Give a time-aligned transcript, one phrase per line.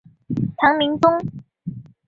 [0.57, 1.23] 唐明宗